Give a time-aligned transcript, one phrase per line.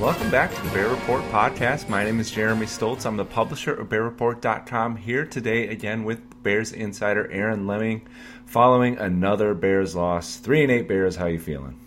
[0.00, 1.88] Welcome back to the Bear Report podcast.
[1.88, 3.04] My name is Jeremy Stoltz.
[3.04, 4.96] I'm the publisher of BearReport.com.
[4.96, 8.06] Here today again with Bears insider Aaron Leming,
[8.46, 10.36] following another Bears loss.
[10.36, 11.16] Three and eight Bears.
[11.16, 11.78] How you feeling?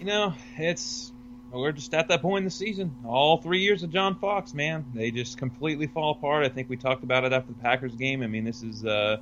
[0.00, 1.11] You know, it's
[1.60, 2.94] we're just at that point in the season.
[3.04, 6.44] All three years of John Fox, man, they just completely fall apart.
[6.44, 8.22] I think we talked about it after the Packers game.
[8.22, 8.84] I mean, this is.
[8.84, 9.18] Uh,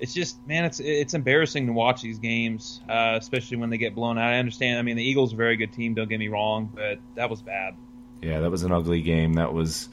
[0.00, 3.94] it's just man, it's it's embarrassing to watch these games, uh, especially when they get
[3.94, 4.32] blown out.
[4.32, 4.78] I understand.
[4.78, 5.94] I mean, the Eagles are a very good team.
[5.94, 7.76] Don't get me wrong, but that was bad.
[8.20, 9.34] Yeah, that was an ugly game.
[9.34, 9.88] That was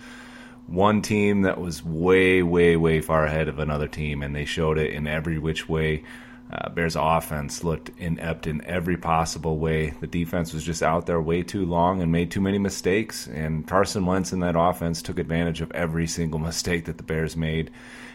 [0.67, 4.77] one team that was way, way, way far ahead of another team, and they showed
[4.77, 6.03] it in every which way.
[6.51, 9.93] Uh, Bears offense looked inept in every possible way.
[10.01, 13.27] The defense was just out there way too long and made too many mistakes.
[13.27, 17.37] And Carson Wentz in that offense took advantage of every single mistake that the Bears
[17.37, 17.71] made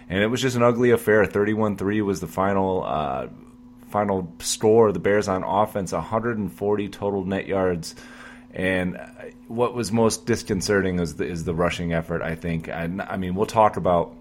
[0.08, 1.24] and it was just an ugly affair.
[1.24, 3.28] 31-3 was the final uh,
[3.88, 4.92] final score.
[4.92, 7.94] The Bears on offense, 140 total net yards,
[8.52, 8.98] and
[9.48, 12.22] what was most disconcerting is the, is the rushing effort.
[12.22, 12.68] I think.
[12.68, 14.14] I, I mean, we'll talk about.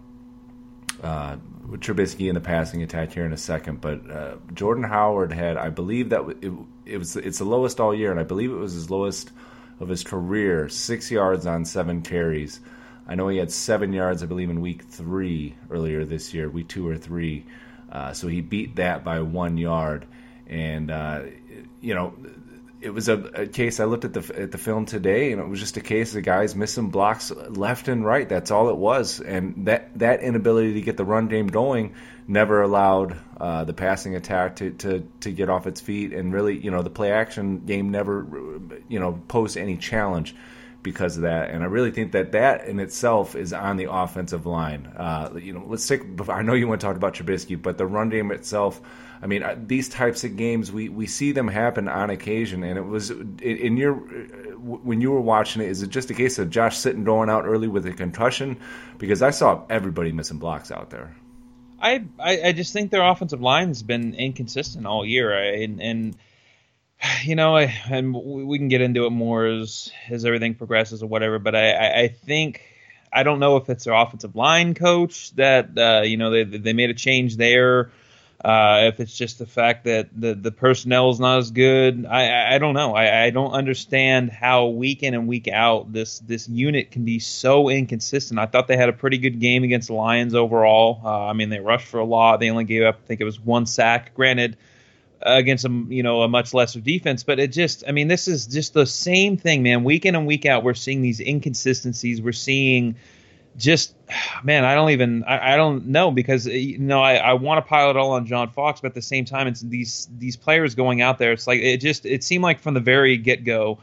[1.04, 1.38] Uh,
[1.72, 5.70] Trubisky in the passing attack here in a second, but uh, Jordan Howard had, I
[5.70, 6.52] believe that it,
[6.86, 9.32] it was it's the lowest all year, and I believe it was his lowest
[9.80, 12.60] of his career, six yards on seven carries.
[13.08, 16.68] I know he had seven yards, I believe, in week three earlier this year, week
[16.68, 17.46] two or three.
[17.92, 20.06] Uh, so he beat that by one yard.
[20.48, 21.24] And, uh,
[21.82, 22.14] you know,
[22.86, 23.80] it was a, a, case.
[23.80, 26.24] I looked at the at the film today, and it was just a case of
[26.24, 28.30] guys missing blocks left and right.
[28.30, 31.96] That's all it was, and that that inability to get the run game going
[32.28, 36.58] never allowed uh, the passing attack to, to to get off its feet, and really,
[36.58, 38.28] you know, the play action game never,
[38.88, 40.36] you know, posed any challenge
[40.84, 41.50] because of that.
[41.50, 44.86] And I really think that that in itself is on the offensive line.
[44.96, 46.02] Uh, you know, let's take.
[46.30, 48.80] I know you want to talk about Trubisky, but the run game itself.
[49.26, 52.78] I mean, uh, these types of games we, we see them happen on occasion, and
[52.78, 55.70] it was in your when you were watching it.
[55.70, 58.56] Is it just a case of Josh Sitton going out early with a concussion?
[59.00, 61.16] Because I saw everybody missing blocks out there.
[61.82, 66.16] I I, I just think their offensive line has been inconsistent all year, and and
[67.24, 71.08] you know, I, and we can get into it more as as everything progresses or
[71.08, 71.40] whatever.
[71.40, 72.62] But I, I think
[73.12, 76.74] I don't know if it's their offensive line coach that uh, you know they they
[76.74, 77.90] made a change there.
[78.46, 82.54] Uh, if it's just the fact that the the personnel is not as good, I
[82.54, 82.94] I don't know.
[82.94, 87.18] I, I don't understand how week in and week out this this unit can be
[87.18, 88.40] so inconsistent.
[88.40, 91.02] I thought they had a pretty good game against the Lions overall.
[91.04, 92.40] Uh, I mean, they rushed for a lot.
[92.40, 94.14] They only gave up, I think it was one sack.
[94.14, 94.58] Granted,
[95.22, 97.24] against a you know a much lesser defense.
[97.24, 99.84] But it just, I mean, this is just the same thing, man.
[99.84, 102.22] Week in and week out, we're seeing these inconsistencies.
[102.22, 102.98] We're seeing
[103.58, 103.96] just
[104.44, 107.64] man, I don't even I, I don't know because eh, you know I, I want
[107.64, 110.36] to pile it all on John Fox, but at the same time, it's these these
[110.36, 111.32] players going out there.
[111.32, 113.80] It's like it just it seemed like from the very get go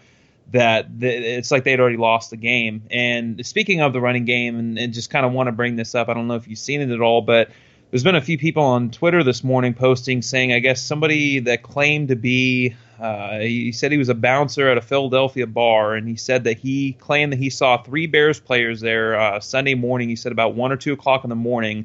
[0.52, 2.82] that the, it's like they'd already lost the game.
[2.90, 5.94] And speaking of the running game, and, and just kind of want to bring this
[5.94, 7.50] up, I don't know if you've seen it at all, but
[7.92, 11.62] there's been a few people on Twitter this morning posting saying, I guess somebody that
[11.62, 16.08] claimed to be, uh, he said he was a bouncer at a Philadelphia bar, and
[16.08, 20.08] he said that he claimed that he saw three Bears players there uh, Sunday morning.
[20.08, 21.84] He said about one or two o'clock in the morning,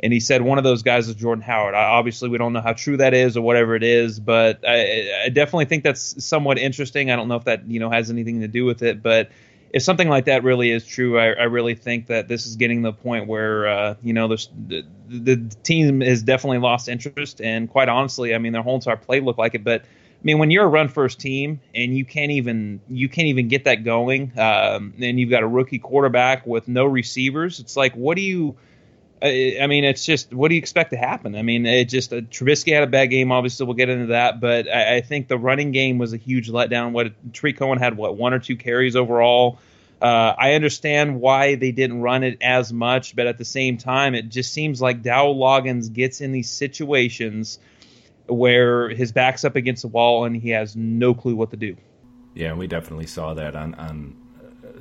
[0.00, 1.74] and he said one of those guys is Jordan Howard.
[1.74, 5.24] I, obviously, we don't know how true that is or whatever it is, but I,
[5.24, 7.10] I definitely think that's somewhat interesting.
[7.10, 9.30] I don't know if that you know has anything to do with it, but
[9.72, 12.82] if something like that really is true, I, I really think that this is getting
[12.82, 17.88] the point where uh, you know the, the team has definitely lost interest, and quite
[17.88, 19.64] honestly, I mean their whole entire play looked like it.
[19.64, 23.28] But I mean, when you're a run first team and you can't even you can't
[23.28, 27.76] even get that going, um, and you've got a rookie quarterback with no receivers, it's
[27.76, 28.56] like what do you
[29.22, 31.36] I mean, it's just what do you expect to happen?
[31.36, 33.30] I mean, it just uh, Trubisky had a bad game.
[33.30, 36.50] Obviously, we'll get into that, but I, I think the running game was a huge
[36.50, 36.90] letdown.
[36.90, 39.60] What Tarik Cohen had, what one or two carries overall.
[40.00, 44.16] Uh, I understand why they didn't run it as much, but at the same time,
[44.16, 47.60] it just seems like Dowell Loggins gets in these situations
[48.26, 51.76] where his back's up against the wall and he has no clue what to do.
[52.34, 54.16] Yeah, we definitely saw that on on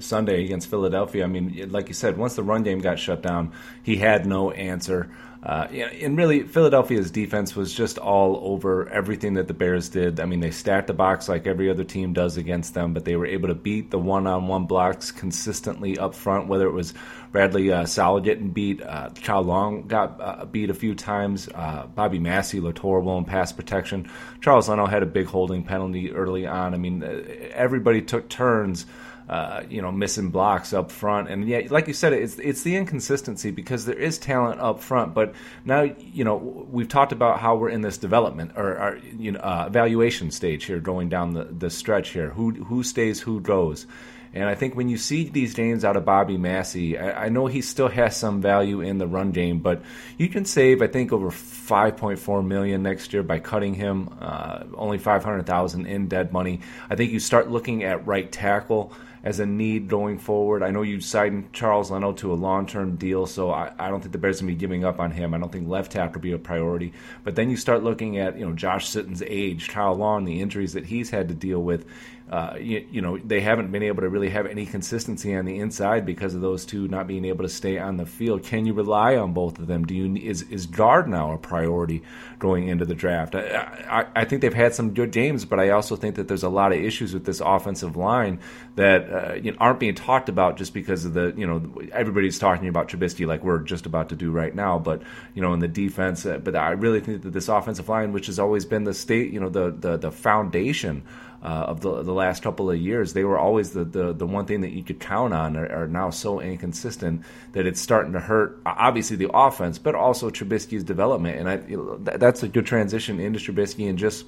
[0.02, 1.24] Sunday against Philadelphia.
[1.24, 3.52] I mean, like you said, once the run game got shut down,
[3.84, 5.10] he had no answer.
[5.44, 10.20] Uh, and really, Philadelphia's defense was just all over everything that the Bears did.
[10.20, 13.16] I mean, they stacked the box like every other team does against them, but they
[13.16, 16.48] were able to beat the one-on-one blocks consistently up front.
[16.48, 16.94] Whether it was
[17.32, 19.10] Bradley uh, getting beat, uh,
[19.42, 21.48] Long got uh, beat a few times.
[21.54, 24.10] Uh, Bobby Massie looked horrible in pass protection.
[24.42, 26.74] Charles Leno had a big holding penalty early on.
[26.74, 27.24] I mean, uh,
[27.54, 28.86] everybody took turns
[29.32, 31.30] uh, you know, missing blocks up front.
[31.30, 35.14] And yeah, like you said, it's it's the inconsistency because there is talent up front,
[35.14, 35.34] but
[35.64, 36.36] now you know
[36.70, 40.66] we've talked about how we're in this development or, or you know uh, evaluation stage
[40.66, 42.32] here, going down the, the stretch here.
[42.32, 43.88] Who who stays, who goes.
[44.34, 47.48] And I think when you see these games out of Bobby Massie, I, I, know
[47.48, 49.82] he still has some value in the run game, but
[50.18, 54.10] you can save, I think, over 5.4 million next year by cutting him.
[54.22, 56.62] Uh, only 500,000 in dead money.
[56.90, 58.94] I think you start looking at right tackle
[59.24, 60.64] as a need going forward.
[60.64, 64.02] I know you signed Charles Leno to a long term deal, so I, I, don't
[64.02, 65.34] think the Bears are going to be giving up on him.
[65.34, 66.94] I don't think left tackle will be a priority.
[67.24, 70.74] But then you start looking at you know Josh Sitton's age, Kyle Long, the injuries
[70.74, 71.86] that he's had to deal with.
[72.32, 75.60] Uh, you, you, know they haven't been able to really have any consistency on the
[75.60, 78.42] inside because of those two not being able to stay on the field.
[78.42, 79.84] Can you rely on both of them?
[79.84, 82.04] Do you is is guard now a priority
[82.40, 83.36] going into the draft?
[83.36, 86.44] I, I, I think they've had some good games, but I also think that there's
[86.44, 88.40] a lot of issues with this offensive line
[88.76, 92.40] that uh, you know, aren't being talked about just because of the you know everybody's
[92.40, 95.02] talking about Trubisky like we're just about to do right now, but
[95.34, 96.26] you know in the defense.
[96.26, 99.34] Uh, but I really think that this offensive line, which has always been the state,
[99.34, 101.04] you know the the, the foundation
[101.44, 103.14] uh, of the, the last couple of years.
[103.14, 105.88] They were always the, the, the one thing that you could count on are, are,
[105.88, 107.24] now so inconsistent
[107.54, 111.40] that it's starting to hurt, obviously, the offense, but also Trubisky's development.
[111.40, 114.26] And I, you know, that's a good transition into Trubisky and just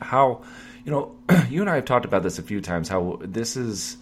[0.00, 0.42] how,
[0.84, 1.14] you know,
[1.50, 3.98] you and I have talked about this a few times, how this is,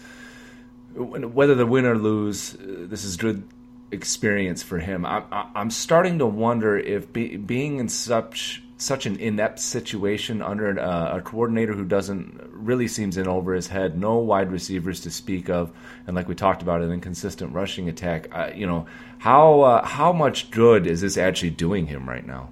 [0.95, 3.49] whether the win or lose, this is good
[3.91, 5.05] experience for him.
[5.05, 5.25] I,
[5.57, 11.17] am starting to wonder if be, being in such such an inept situation under uh,
[11.17, 15.49] a coordinator who doesn't really seems in over his head, no wide receivers to speak
[15.49, 15.73] of,
[16.07, 18.29] and like we talked about, an inconsistent rushing attack.
[18.33, 18.87] Uh, you know,
[19.19, 22.51] how uh, how much good is this actually doing him right now?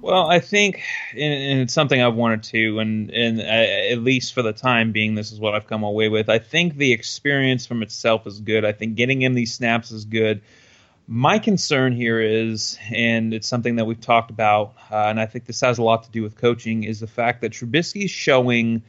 [0.00, 0.80] Well, I think,
[1.12, 5.14] and it's something I've wanted to, and and uh, at least for the time being,
[5.14, 6.28] this is what I've come away with.
[6.28, 8.64] I think the experience from itself is good.
[8.64, 10.42] I think getting in these snaps is good.
[11.10, 15.46] My concern here is, and it's something that we've talked about, uh, and I think
[15.46, 18.82] this has a lot to do with coaching, is the fact that Trubisky's showing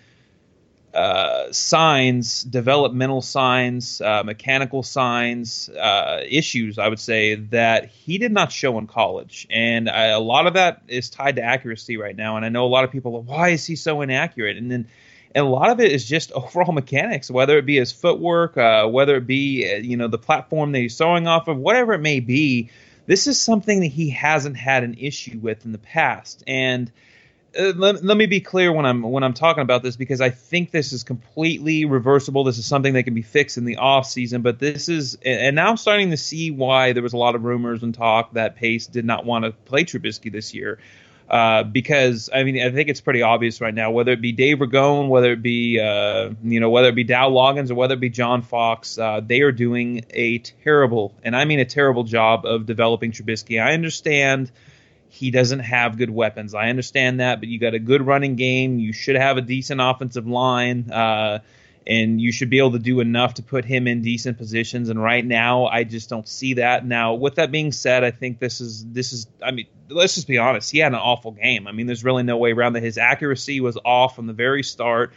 [0.94, 8.34] uh, signs, developmental signs, uh, mechanical signs, uh, issues, I would say, that he did
[8.34, 9.48] not show in college.
[9.50, 12.36] And I, a lot of that is tied to accuracy right now.
[12.36, 14.58] And I know a lot of people why is he so inaccurate?
[14.58, 14.90] And then
[15.36, 18.88] and a lot of it is just overall mechanics, whether it be his footwork, uh,
[18.88, 22.02] whether it be uh, you know the platform that he's throwing off of, whatever it
[22.02, 22.70] may be.
[23.06, 26.92] This is something that he hasn't had an issue with in the past, and
[27.58, 30.30] uh, let, let, me be clear when I'm when I'm talking about this because I
[30.30, 32.44] think this is completely reversible.
[32.44, 35.56] This is something that can be fixed in the off season, but this is and
[35.56, 38.56] now I'm starting to see why there was a lot of rumors and talk that
[38.56, 40.80] Pace did not want to play Trubisky this year.
[41.30, 44.58] Uh, because I mean I think it's pretty obvious right now whether it be Dave
[44.58, 48.00] Ragone, whether it be uh, you know whether it be Dow Loggins or whether it
[48.00, 52.46] be John Fox, uh, they are doing a terrible and I mean a terrible job
[52.46, 53.62] of developing Trubisky.
[53.62, 54.52] I understand
[55.10, 56.56] he doesn't have good weapons.
[56.56, 58.80] I understand that, but you got a good running game.
[58.80, 60.92] You should have a decent offensive line.
[61.88, 64.90] And you should be able to do enough to put him in decent positions.
[64.90, 66.86] And right now, I just don't see that.
[66.86, 69.28] Now, with that being said, I think this is this is.
[69.42, 70.70] I mean, let's just be honest.
[70.70, 71.68] He had an awful game.
[71.68, 72.84] I mean, there's really no way around that.
[72.84, 75.14] His accuracy was off from the very start.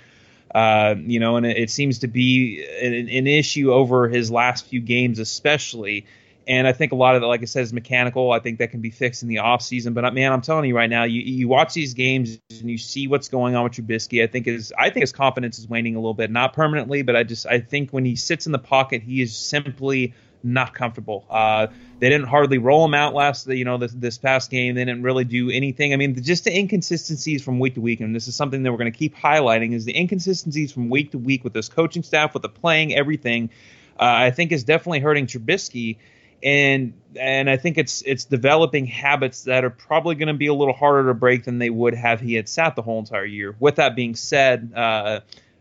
[0.54, 4.66] Uh, you know, and it, it seems to be an, an, issue over his last
[4.66, 6.04] few games, especially.
[6.46, 8.32] And I think a lot of it, like I said, is mechanical.
[8.32, 9.94] I think that can be fixed in the offseason.
[9.94, 13.06] But man, I'm telling you right now, you you watch these games and you see
[13.06, 14.22] what's going on with Trubisky.
[14.22, 17.14] I think his I think his confidence is waning a little bit, not permanently, but
[17.14, 21.24] I just I think when he sits in the pocket, he is simply not comfortable.
[21.30, 21.68] Uh,
[21.98, 24.74] they didn't hardly roll him out last, you know, this, this past game.
[24.74, 25.92] They didn't really do anything.
[25.92, 28.78] I mean, just the inconsistencies from week to week, and this is something that we're
[28.78, 32.34] going to keep highlighting, is the inconsistencies from week to week with this coaching staff,
[32.34, 33.50] with the playing, everything.
[33.98, 35.98] Uh, I think is definitely hurting Trubisky
[36.42, 40.54] and and I think it's it's developing habits that are probably going to be a
[40.54, 43.54] little harder to break than they would have he had sat the whole entire year.
[43.58, 45.20] With that being said, uh,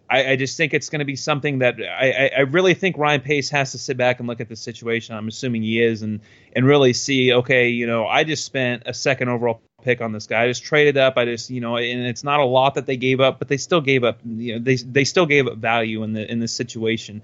[0.09, 3.21] I, I, just think it's going to be something that I, I, really think Ryan
[3.21, 5.15] Pace has to sit back and look at the situation.
[5.15, 6.19] I'm assuming he is, and
[6.53, 10.27] and really see, okay, you know, I just spent a second overall pick on this
[10.27, 10.43] guy.
[10.43, 11.17] I just traded up.
[11.17, 13.57] I just, you know, and it's not a lot that they gave up, but they
[13.57, 14.19] still gave up.
[14.25, 17.21] You know, they they still gave up value in the in this situation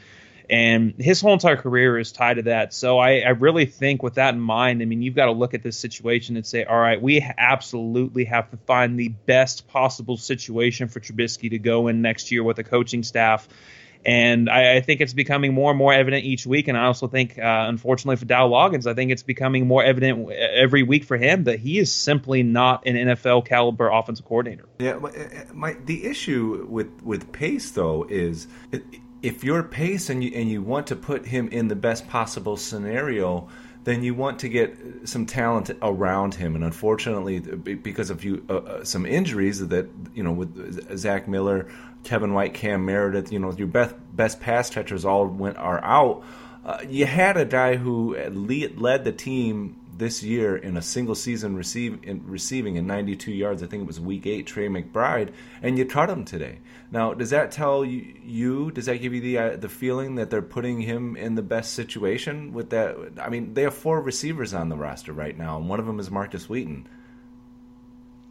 [0.50, 2.74] and his whole entire career is tied to that.
[2.74, 5.54] So I, I, really think, with that in mind, I mean, you've got to look
[5.54, 10.16] at this situation and say, all right, we absolutely have to find the best possible
[10.16, 13.48] situation for Trubisky to go in next year with a coaching staff.
[14.06, 16.70] And I, I think it's becoming more and more evident each week.
[16.70, 20.32] And I also think, uh, unfortunately for Dow Loggins, I think it's becoming more evident
[20.32, 24.70] every week for him that he is simply not an NFL caliber offensive coordinator.
[24.80, 28.48] Yeah, uh, my, the issue with with Pace though is.
[28.72, 28.84] It,
[29.28, 32.56] if you're Pace and you and you want to put him in the best possible
[32.56, 33.50] scenario,
[33.84, 36.56] then you want to get some talent around him.
[36.56, 41.68] And unfortunately, because of you, uh, uh, some injuries that you know with Zach Miller,
[42.06, 46.24] Kevin White, Cam Meredith, you know your best best pass catchers all went are out.
[46.66, 51.56] Uh, you had a guy who led the team this year in a single season
[51.56, 53.64] receive, in, receiving in 92 yards.
[53.64, 56.60] I think it was week eight, Tre McBride, and you cut him today.
[56.92, 58.16] Now, does that tell you?
[58.24, 61.42] you does that give you the uh, the feeling that they're putting him in the
[61.42, 62.96] best situation with that?
[63.22, 66.00] I mean, they have four receivers on the roster right now, and one of them
[66.00, 66.88] is Markus Wheaton.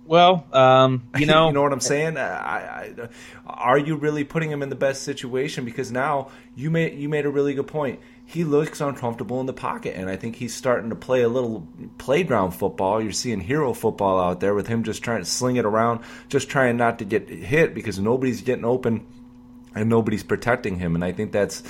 [0.07, 2.17] Well, um, you know, you know what I'm saying.
[2.17, 3.09] I, I,
[3.47, 5.65] are you really putting him in the best situation?
[5.65, 9.52] Because now you made you made a really good point he looks uncomfortable in the
[9.52, 11.66] pocket, and I think he's starting to play a little
[11.97, 13.00] playground football.
[13.00, 16.49] You're seeing hero football out there with him just trying to sling it around, just
[16.49, 19.06] trying not to get hit because nobody's getting open
[19.76, 20.97] and nobody's protecting him.
[20.97, 21.62] And I think that's,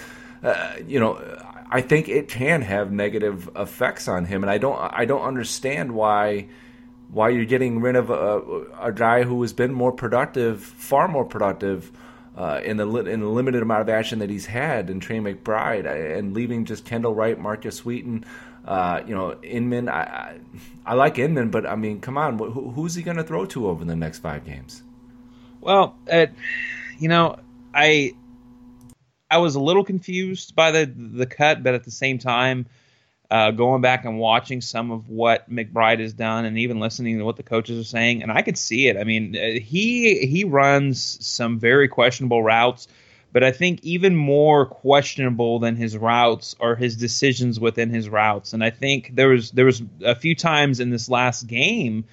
[0.43, 1.21] uh, you know,
[1.71, 5.93] I think it can have negative effects on him, and I don't, I don't understand
[5.93, 6.49] why
[7.09, 11.25] why you're getting rid of a, a guy who has been more productive, far more
[11.25, 11.93] productive
[12.37, 16.19] uh, in the in the limited amount of action that he's had in Tre McBride
[16.19, 18.25] and leaving just Kendall Wright, Markus Wheaton,
[18.67, 19.89] uh, you know Inman.
[19.89, 20.39] I, I,
[20.85, 23.69] I like Inman, but I mean, come on, who, who's he going to throw to
[23.69, 24.83] over the next five games?
[25.61, 26.27] Well, uh,
[26.99, 27.39] you know,
[27.75, 28.13] I
[29.31, 32.67] I was a little confused by the the cut, but at the same time
[33.31, 37.25] uh, going back and watching some of what McBride has done, and even listening to
[37.25, 38.97] what the coaches are saying, and I could see it.
[38.97, 42.89] I mean, uh, he he runs some very questionable routes,
[43.33, 48.53] but I think even more questionable than his routes are his decisions within his routes.
[48.53, 52.05] And I think there was there was a few times in this last game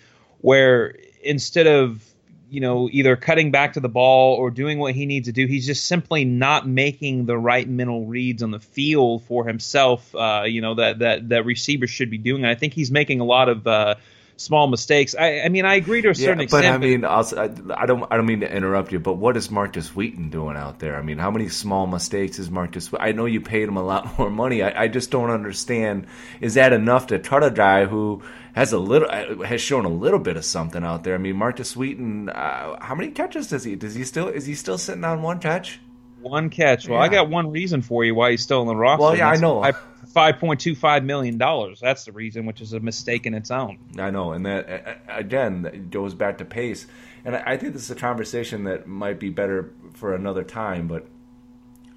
[0.41, 2.12] where instead of
[2.53, 5.48] you know, either cutting back to the ball or doing what he needs to do.
[5.48, 10.13] He's just simply not making the right mental reads on the field for himself.
[10.13, 12.45] Uh, you know that that that receivers should be doing.
[12.45, 13.65] I think he's making a lot of.
[13.65, 13.95] Uh,
[14.38, 15.16] small mistakes.
[15.16, 16.63] I, I mean, I agree to a certain yeah, extent.
[16.63, 17.44] But I mean, also, I,
[17.82, 20.80] I, don't, I don't mean to interrupt you, but what is Markus Wheaton doing out
[20.80, 20.96] there?
[20.96, 22.90] I mean, how many small mistakes is Markus?
[23.00, 24.63] I know you paid him a lot more money.
[24.63, 26.08] I, I just don't understand.
[26.42, 28.22] Is that enough to cut a guy who
[28.54, 31.16] has a little uh, has shown a little bit of something out there.
[31.16, 33.75] I mean, Markus Wheaton, uh, how many catches does he?
[33.75, 35.80] Does he still is he still sitting on one catch?
[36.24, 36.88] One catch.
[36.88, 37.06] Well, yeah.
[37.06, 39.01] I got one reason for you why he's still in the roster.
[39.01, 39.72] Well, yeah, I know.
[40.13, 41.80] Five point two five million dollars.
[41.80, 43.80] That's the reason, which is a mistake in its own.
[43.98, 46.86] I know, and that again goes back to pace.
[47.25, 50.88] And I think this is a conversation that might be better for another time.
[50.88, 51.08] But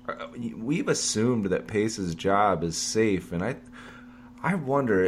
[0.09, 3.57] uh, we've assumed that Pace's job is safe, and I,
[4.43, 5.05] I wonder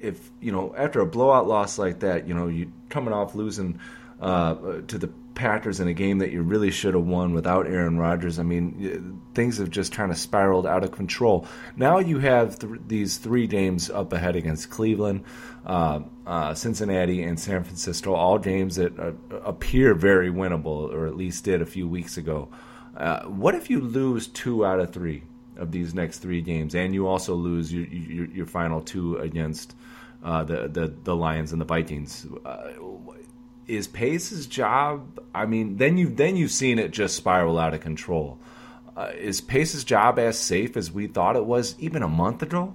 [0.00, 3.80] if you know after a blowout loss like that, you know you coming off losing
[4.20, 4.54] uh,
[4.88, 8.40] to the Packers in a game that you really should have won without Aaron Rodgers.
[8.40, 11.46] I mean, things have just kind of spiraled out of control.
[11.76, 15.24] Now you have th- these three games up ahead against Cleveland,
[15.64, 19.12] uh, uh, Cincinnati, and San Francisco, all games that uh,
[19.44, 22.48] appear very winnable, or at least did a few weeks ago.
[22.96, 25.22] Uh, what if you lose two out of three
[25.58, 29.76] of these next three games, and you also lose your your, your final two against
[30.24, 32.26] uh, the, the the Lions and the Vikings?
[33.66, 35.20] Is Pace's job?
[35.34, 38.38] I mean, then you then you've seen it just spiral out of control.
[38.96, 42.74] Uh, is Pace's job as safe as we thought it was even a month ago?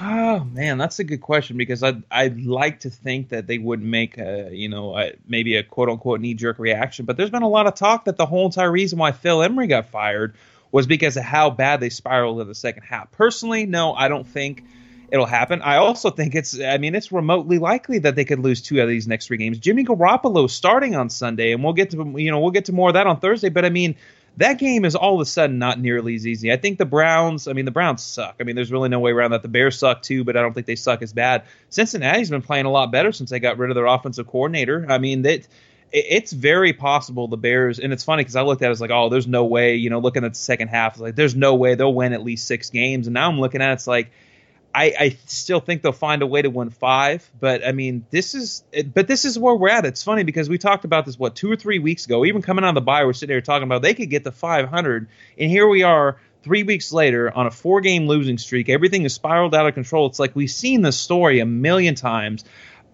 [0.00, 3.82] Oh man, that's a good question because I'd I'd like to think that they would
[3.82, 7.42] make a you know a, maybe a quote unquote knee jerk reaction, but there's been
[7.42, 10.34] a lot of talk that the whole entire reason why Phil Emery got fired
[10.70, 13.10] was because of how bad they spiraled in the second half.
[13.12, 14.64] Personally, no, I don't think
[15.12, 15.60] it'll happen.
[15.60, 18.88] I also think it's, I mean, it's remotely likely that they could lose two of
[18.88, 19.58] these next three games.
[19.58, 22.88] Jimmy Garoppolo starting on Sunday, and we'll get to, you know, we'll get to more
[22.88, 23.50] of that on Thursday.
[23.50, 23.94] But I mean,
[24.38, 26.50] that game is all of a sudden not nearly as easy.
[26.50, 28.36] I think the Browns, I mean, the Browns suck.
[28.40, 29.42] I mean, there's really no way around that.
[29.42, 31.44] The Bears suck too, but I don't think they suck as bad.
[31.68, 34.86] Cincinnati's been playing a lot better since they got rid of their offensive coordinator.
[34.88, 35.46] I mean, that
[35.92, 38.90] it's very possible the Bears, and it's funny because I looked at it as like,
[38.90, 41.74] oh, there's no way, you know, looking at the second half, like, there's no way
[41.74, 43.08] they'll win at least six games.
[43.08, 44.10] And now I'm looking at it, it's like,
[44.74, 48.34] I, I still think they'll find a way to win five, but I mean, this
[48.34, 48.64] is,
[48.94, 49.84] but this is where we're at.
[49.84, 52.24] It's funny because we talked about this what two or three weeks ago.
[52.24, 55.08] Even coming on the bye, we're sitting here talking about they could get to 500,
[55.38, 58.68] and here we are three weeks later on a four-game losing streak.
[58.68, 60.06] Everything is spiraled out of control.
[60.06, 62.44] It's like we've seen this story a million times.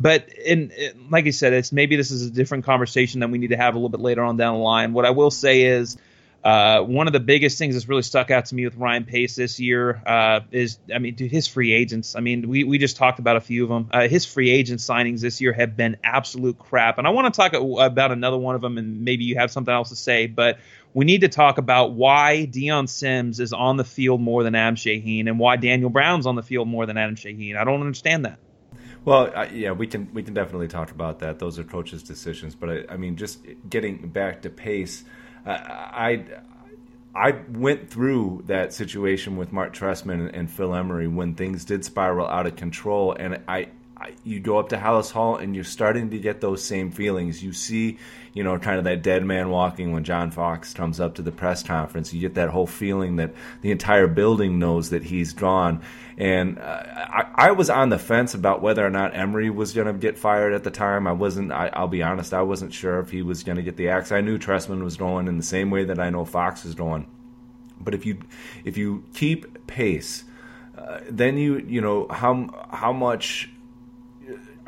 [0.00, 0.72] But in,
[1.10, 3.74] like I said, it's maybe this is a different conversation that we need to have
[3.74, 4.92] a little bit later on down the line.
[4.92, 5.96] What I will say is
[6.44, 9.34] uh, one of the biggest things that's really stuck out to me with Ryan Pace
[9.34, 12.14] this year uh, is, I mean, dude, his free agents.
[12.14, 13.90] I mean, we, we just talked about a few of them.
[13.92, 16.98] Uh, his free agent signings this year have been absolute crap.
[16.98, 19.74] And I want to talk about another one of them, and maybe you have something
[19.74, 20.28] else to say.
[20.28, 20.58] But
[20.94, 24.76] we need to talk about why Dion Sims is on the field more than Adam
[24.76, 27.56] Shaheen, and why Daniel Brown's on the field more than Adam Shaheen.
[27.56, 28.38] I don't understand that.
[29.04, 31.40] Well, yeah, we can we can definitely talk about that.
[31.40, 32.54] Those are coaches' decisions.
[32.54, 35.04] But I, I mean, just getting back to Pace.
[35.48, 36.24] I
[37.14, 42.26] I went through that situation with Mark Trestman and Phil Emery when things did spiral
[42.26, 43.68] out of control, and I
[44.24, 47.42] you go up to Halas Hall and you're starting to get those same feelings.
[47.42, 47.98] You see,
[48.32, 51.32] you know, kind of that dead man walking when John Fox comes up to the
[51.32, 52.12] press conference.
[52.12, 55.82] You get that whole feeling that the entire building knows that he's gone.
[56.16, 59.86] And uh, I, I, was on the fence about whether or not Emery was going
[59.86, 61.06] to get fired at the time.
[61.06, 61.52] I wasn't.
[61.52, 62.34] I, will be honest.
[62.34, 64.10] I wasn't sure if he was going to get the axe.
[64.10, 67.08] I knew Trestman was going in the same way that I know Fox is going.
[67.80, 68.18] But if you
[68.64, 70.24] if you keep pace,
[70.76, 73.50] uh, then you you know how how much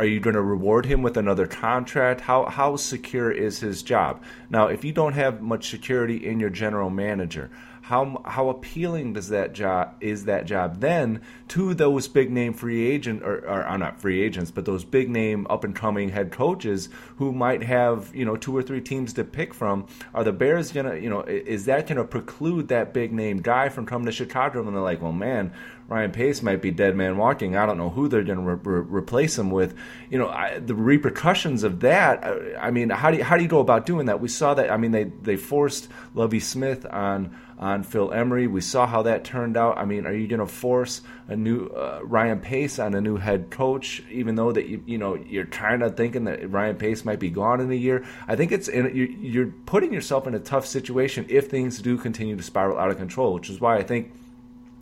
[0.00, 2.22] are you going to reward him with another contract?
[2.22, 4.22] How how secure is his job?
[4.48, 7.50] Now, if you don't have much security in your general manager,
[7.82, 12.88] how how appealing does that job is that job then to those big name free
[12.88, 16.32] agent or, or, or not free agents, but those big name up and coming head
[16.32, 19.86] coaches who might have you know two or three teams to pick from?
[20.14, 23.84] Are the Bears gonna you know is that gonna preclude that big name guy from
[23.84, 24.60] coming to Chicago?
[24.66, 25.52] And they're like, well, man,
[25.90, 27.56] Ryan Pace might be dead man walking.
[27.56, 29.76] I don't know who they're going to re- re- replace him with.
[30.08, 32.24] You know, I, the repercussions of that.
[32.24, 34.20] I, I, mean, how do you, how do you go about doing that?
[34.20, 34.70] We saw that.
[34.70, 38.46] I mean, they they forced Lovie Smith on on Phil Emery.
[38.46, 39.78] We saw how that turned out.
[39.78, 43.16] I mean, are you going to force a new uh, Ryan Pace on a new
[43.16, 47.04] head coach, even though that you you know you're kind of thinking that Ryan Pace
[47.04, 48.06] might be gone in a year?
[48.28, 52.36] I think it's in, you're putting yourself in a tough situation if things do continue
[52.36, 54.12] to spiral out of control, which is why I think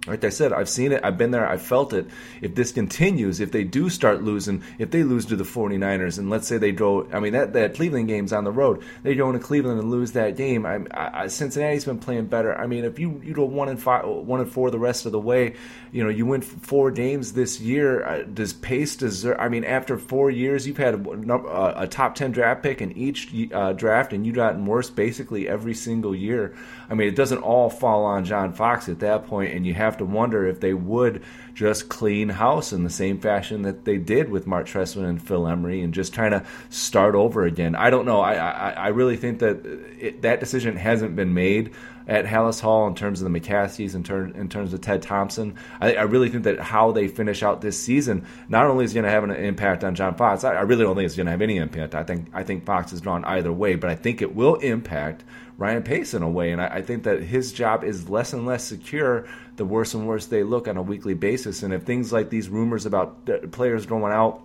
[0.06, 2.06] like I said, I've seen it, I've been there, I've felt it.
[2.40, 6.30] If this continues, if they do start losing, if they lose to the 49ers, and
[6.30, 9.28] let's say they go, I mean, that, that Cleveland game's on the road, they go
[9.28, 10.64] into Cleveland and lose that game.
[10.64, 12.56] I, I, Cincinnati's been playing better.
[12.56, 15.12] I mean, if you, you go one and five, one and four the rest of
[15.12, 15.56] the way,
[15.90, 18.04] you know, you win four games this year.
[18.04, 22.32] Uh, does Pace deserve, I mean, after four years, you've had a, a top 10
[22.32, 26.54] draft pick in each uh, draft, and you've gotten worse basically every single year.
[26.88, 29.87] I mean, it doesn't all fall on John Fox at that point, and you have
[29.96, 31.22] to wonder if they would
[31.54, 35.48] just clean house in the same fashion that they did with Mark Trestman and Phil
[35.48, 37.74] Emery, and just trying to start over again.
[37.74, 38.20] I don't know.
[38.20, 39.64] I I, I really think that
[39.98, 41.72] it, that decision hasn't been made
[42.08, 45.56] at Halas Hall in terms of the McCaskies, in, ter- in terms of Ted Thompson.
[45.78, 49.04] I, I, really think that how they finish out this season not only is going
[49.04, 50.42] to have an impact on John Fox.
[50.42, 51.94] I, I really don't think it's going to have any impact.
[51.94, 55.22] I think I think Fox is drawn either way, but I think it will impact
[55.58, 56.52] Ryan Pace in a way.
[56.52, 60.06] And I, I, think that his job is less and less secure the worse and
[60.06, 61.62] worse they look on a weekly basis.
[61.62, 64.40] And if things like these rumors about players going out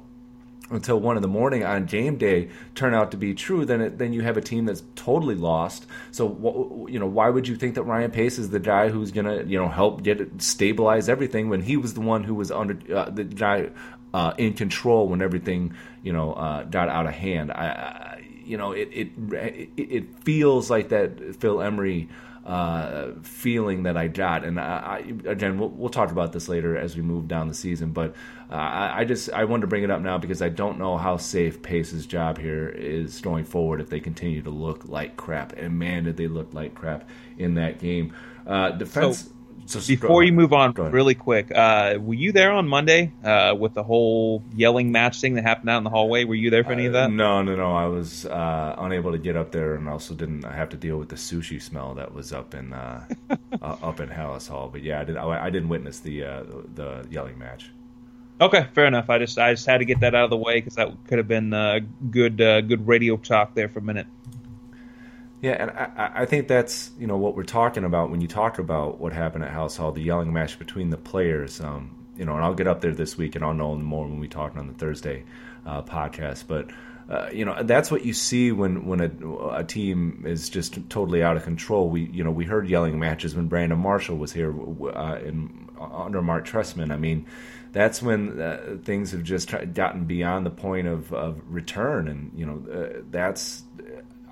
[0.72, 3.98] until one in the morning on game day turn out to be true, then it,
[4.00, 5.86] then you have a team that's totally lost.
[6.12, 9.44] So you know why would you think that Ryan Pace is the guy who's gonna
[9.44, 13.12] you know help get stabilize everything when he was the one who was under uh,
[13.12, 13.70] the guy
[14.14, 17.52] uh, in control when everything you know uh, got out of hand.
[17.52, 19.10] I you know it, it
[19.78, 22.10] it feels like that Phil Emery
[22.46, 24.44] uh, feeling that I got.
[24.44, 24.64] And I,
[25.26, 27.92] I, again, we'll, we'll, talk about this later as we move down the season.
[27.92, 28.16] But
[28.52, 31.18] uh, I, just I wanted to bring it up now because I don't know how
[31.18, 35.54] safe Pace's job here is going forward if they continue to look like crap.
[35.54, 38.14] And man, did they look like crap in that game.
[38.46, 39.20] Uh, defense.
[39.20, 39.30] So-
[39.66, 43.74] so before you move on, really quick, uh, were you there on Monday uh, with
[43.74, 46.26] the whole yelling match thing that happened out in the hallway?
[46.26, 47.06] Were you there for any of that?
[47.06, 47.74] Uh, no, no, no.
[47.74, 51.10] I was uh, unable to get up there, and also didn't have to deal with
[51.10, 53.06] the sushi smell that was up in uh,
[53.62, 54.70] uh, up in Halas Hall.
[54.70, 56.20] But yeah, I, did, I, I didn't witness the
[56.76, 57.72] the yelling match.
[58.42, 59.10] Okay, fair enough.
[59.10, 61.18] I just I just had to get that out of the way because that could
[61.18, 61.52] have been
[62.12, 64.08] good good radio talk there for a minute.
[65.44, 68.60] Yeah, and I, I, think that's you know what we're talking about when you talk
[68.60, 71.60] about what happened at Halas Hall, the yelling match between the players.
[71.60, 74.22] Um, you know, and I'll get up there this week, and I'll know more when
[74.22, 75.26] we talk on the Thursday
[75.66, 76.46] uh, podcast.
[76.48, 76.70] But
[77.10, 81.22] uh, you know, that's what you see when when a, a, team is just totally
[81.22, 81.90] out of control.
[81.90, 84.56] We you know we heard yelling matches when Brandon Marshall was here
[84.96, 86.90] uh, in under Mark Trestman.
[86.90, 87.26] I mean.
[87.74, 92.46] That's when uh, things have just gotten beyond the point of, of return, and you
[92.46, 93.64] know uh, that's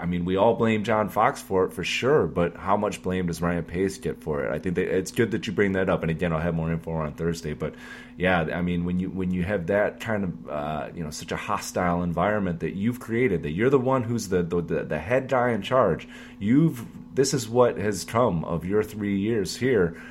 [0.01, 3.27] I mean, we all blame John Fox for it for sure, but how much blame
[3.27, 4.51] does Ryan Pace get for it?
[4.51, 6.01] I think that it's good that you bring that up.
[6.01, 7.53] And again, I'll have more info on Thursday.
[7.53, 7.75] But
[8.17, 11.31] yeah, I mean, when you when you have that kind of uh, you know such
[11.31, 15.27] a hostile environment that you've created, that you're the one who's the the, the head
[15.27, 16.07] guy in charge.
[16.39, 16.83] You've
[17.13, 20.01] this is what has come of your three years here.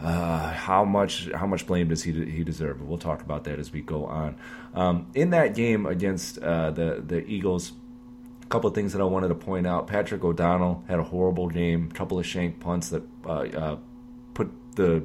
[0.00, 2.82] Uh, how much how much blame does he he deserve?
[2.82, 4.36] We'll talk about that as we go on.
[4.74, 7.72] Um, in that game against uh, the the Eagles
[8.48, 9.86] couple of things that I wanted to point out.
[9.86, 13.76] Patrick O'Donnell had a horrible game, couple of shank punts that uh, uh,
[14.34, 15.02] put the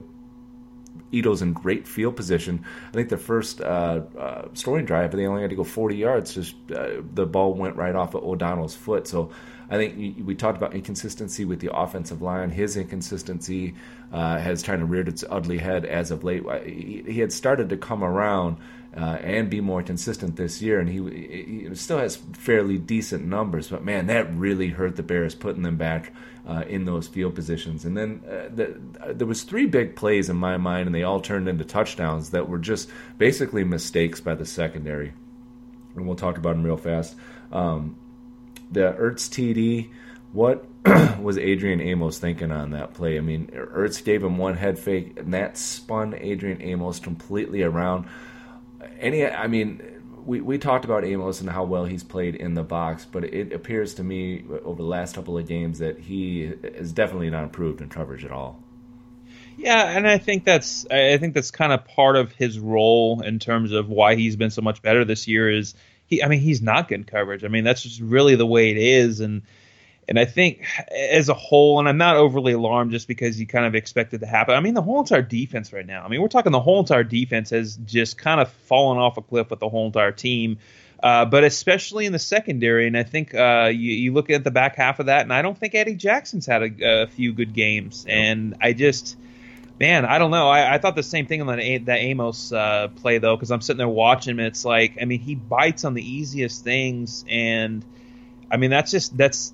[1.12, 2.64] Eagles in great field position.
[2.90, 6.34] I think the first uh, uh, scoring drive, they only had to go 40 yards.
[6.34, 9.08] Just uh, the ball went right off of O'Donnell's foot.
[9.08, 9.32] So
[9.70, 12.50] I think we talked about inconsistency with the offensive line.
[12.50, 13.76] His inconsistency
[14.12, 16.44] uh, has kind of reared its ugly head as of late.
[16.66, 18.58] He had started to come around
[18.96, 20.80] uh, and be more consistent this year.
[20.80, 25.34] And he, he, still has fairly decent numbers, but man, that really hurt the Bears,
[25.34, 26.14] putting them back
[26.48, 27.86] uh, in those field positions.
[27.86, 31.04] And then uh, the, uh, there was three big plays in my mind, and they
[31.04, 35.14] all turned into touchdowns that were just basically mistakes by the secondary.
[35.96, 37.16] And we'll talk about them real fast.
[37.52, 37.98] Um,
[38.72, 39.90] the Ertz TD,
[40.34, 40.66] what
[41.20, 43.18] was Adrian Amos thinking on that play?
[43.18, 48.06] I mean, Ertz gave him one head fake, and that spun Adrian Amos completely around
[49.04, 49.82] any, I mean,
[50.26, 53.52] we, we talked about Amos and how well he's played in the box, but it
[53.54, 57.82] appears to me over the last couple of games that he is definitely not improved
[57.82, 58.62] in coverage at all.
[59.58, 63.40] Yeah, and I think that's I think that's kind of part of his role in
[63.40, 65.50] terms of why he's been so much better this year.
[65.50, 65.76] Is
[66.08, 66.24] he?
[66.24, 67.44] I mean, he's not getting coverage.
[67.44, 69.44] I mean, that's just really the way it is, and
[70.08, 73.66] and I think as a whole, and I'm not overly alarmed just because you kind
[73.66, 74.56] of expect it to happen.
[74.56, 76.04] I mean, the whole entire defense right now.
[76.04, 79.22] I mean, we're talking the whole entire defense has just kind of fallen off a
[79.22, 80.58] cliff with the whole entire team.
[81.02, 84.52] Uh, but especially in the secondary, and I think uh, you, you, look at the
[84.52, 87.54] back half of that, and I don't think Eddie Jackson's had a, a few good
[87.54, 89.18] games, and I just,
[89.82, 90.48] man, I don't know.
[90.48, 93.60] I, I thought the same thing on that, that Amos uh, play though, because I'm
[93.60, 94.40] sitting there watching him.
[94.40, 97.84] It's like, I mean, he bites on the easiest things, and
[98.50, 99.54] I mean, that's just that's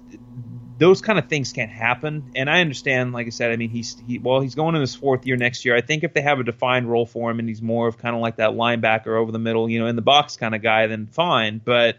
[0.80, 2.32] those kind of things can't happen.
[2.36, 4.96] And I understand, like I said, I mean, he's he well, he's going in his
[4.96, 5.76] fourth year next year.
[5.76, 8.15] I think if they have a defined role for him and he's more of kind
[8.15, 10.88] of like that linebacker over the middle, you know, in the box kind of guy,
[10.88, 11.62] then fine.
[11.63, 11.98] But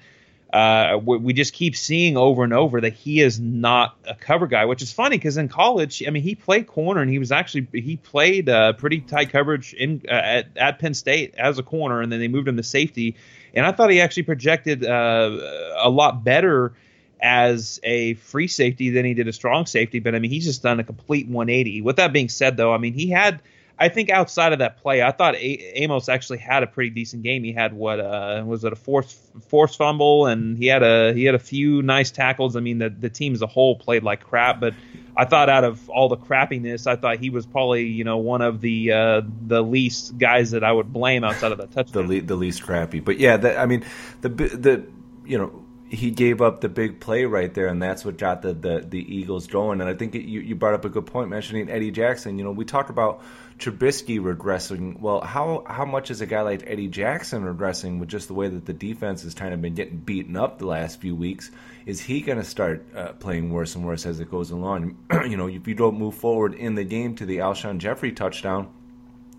[0.53, 4.65] uh, we just keep seeing over and over that he is not a cover guy,
[4.65, 7.69] which is funny because in college, I mean, he played corner and he was actually
[7.73, 12.01] he played uh, pretty tight coverage in uh, at, at Penn State as a corner,
[12.01, 13.17] and then they moved him to safety.
[13.53, 16.73] And I thought he actually projected uh, a lot better
[17.23, 19.99] as a free safety than he did a strong safety.
[19.99, 21.83] But I mean, he's just done a complete 180.
[21.83, 23.43] With that being said, though, I mean, he had.
[23.83, 27.23] I think outside of that play, I thought a- Amos actually had a pretty decent
[27.23, 27.43] game.
[27.43, 31.25] He had what uh, was it a force force fumble, and he had a he
[31.25, 32.57] had a few nice tackles.
[32.57, 34.75] I mean, the the team as a whole played like crap, but
[35.17, 38.43] I thought out of all the crappiness, I thought he was probably you know one
[38.43, 42.07] of the uh, the least guys that I would blame outside of that touchdown.
[42.07, 43.83] The le- the least crappy, but yeah, that, I mean
[44.21, 44.87] the the
[45.25, 48.55] you know he gave up the big play right there, and that's what got the
[48.55, 49.81] the, the Eagles going.
[49.81, 52.39] And I think it, you you brought up a good point mentioning Eddie Jackson.
[52.39, 53.23] You know, we talk about
[53.59, 55.01] Trubisky regressing.
[55.01, 58.49] Well, how how much is a guy like Eddie Jackson regressing with just the way
[58.49, 61.51] that the defense has kind of been getting beaten up the last few weeks?
[61.87, 64.97] Is he going to start uh, playing worse and worse as it goes along?
[65.29, 68.69] you know, if you don't move forward in the game to the Alshon Jeffery touchdown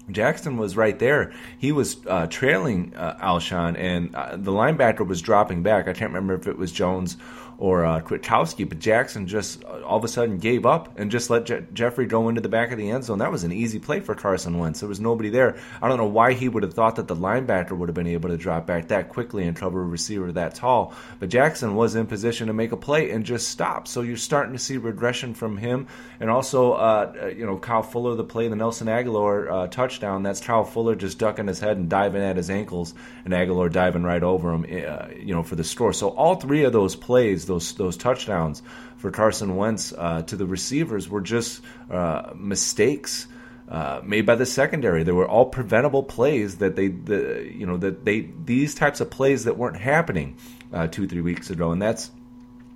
[0.09, 1.31] Jackson was right there.
[1.57, 5.87] He was uh, trailing uh, Alshon, and uh, the linebacker was dropping back.
[5.87, 7.17] I can't remember if it was Jones
[7.61, 11.45] or uh, Kwiatkoski, but Jackson just all of a sudden gave up and just let
[11.45, 13.19] Je- Jeffery go into the back of the end zone.
[13.19, 14.79] That was an easy play for Carson Wentz.
[14.79, 15.55] There was nobody there.
[15.79, 18.29] I don't know why he would have thought that the linebacker would have been able
[18.29, 20.95] to drop back that quickly and cover a receiver that tall.
[21.19, 23.87] But Jackson was in position to make a play and just stop.
[23.87, 25.85] So you're starting to see regression from him,
[26.19, 30.23] and also uh, uh you know Kyle Fuller the play the Nelson Agholor uh, touchdown.
[30.23, 34.01] That's Kyle Fuller just ducking his head and diving at his ankles, and Agholor diving
[34.01, 34.63] right over him.
[34.63, 35.93] Uh, you know for the score.
[35.93, 38.63] So all three of those plays those those touchdowns
[38.97, 43.27] for Carson Wentz uh, to the receivers were just uh, mistakes.
[43.69, 45.03] Uh, made by the secondary.
[45.03, 49.09] They were all preventable plays that they, the, you know, that they these types of
[49.09, 50.35] plays that weren't happening
[50.73, 52.11] uh, two, three weeks ago, and that's,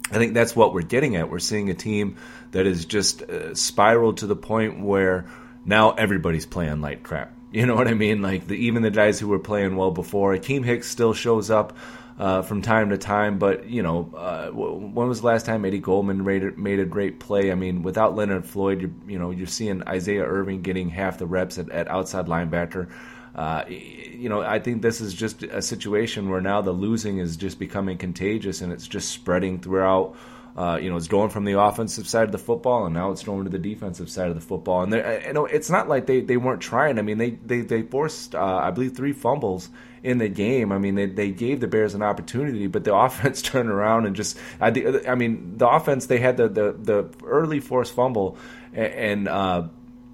[0.09, 1.29] I think that's what we're getting at.
[1.29, 2.15] We're seeing a team
[2.51, 5.25] that is just uh, spiraled to the point where
[5.65, 7.33] now everybody's playing like crap.
[7.51, 8.21] You know what I mean?
[8.21, 10.33] Like the, even the guys who were playing well before.
[10.33, 11.75] Akiem Hicks still shows up
[12.17, 13.39] uh, from time to time.
[13.39, 17.51] But you know, uh, when was the last time Eddie Goldman made, a great play?
[17.51, 21.25] I mean, without Leonard Floyd, you're, you know, you're seeing Isaiah Irving getting half the
[21.25, 22.89] reps at, at outside linebacker.
[23.35, 27.35] Uh, you know, I think this is just a situation where now the losing is
[27.35, 30.15] just becoming contagious and it's just spreading throughout.
[30.55, 33.25] Uh, you know, it's going from the offensive side of the football, and now it's
[33.25, 34.83] going to the defensive side of the football.
[34.83, 36.97] And you know, it's not like they, they weren't trying.
[36.97, 39.67] I mean, they they, they forced, uh, I believe, three fumbles
[40.05, 40.71] in the game.
[40.71, 44.15] I mean, they, they gave the Bears an opportunity, but the offense turned around and
[44.15, 44.37] just.
[44.61, 44.67] I,
[45.07, 48.37] I mean, the offense they had the the, the early forced fumble,
[48.73, 49.67] and, uh,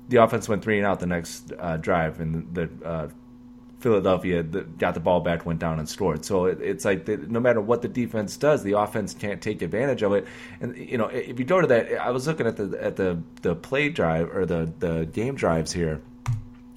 [0.08, 2.70] the offense went three and out the next uh, drive, and the.
[2.84, 3.08] Uh,
[3.82, 6.24] Philadelphia got the ball back, went down and scored.
[6.24, 10.04] So it, it's like no matter what the defense does, the offense can't take advantage
[10.04, 10.28] of it.
[10.60, 13.24] And you know, if you go to that, I was looking at the at the
[13.42, 16.00] the play drive or the the game drives here,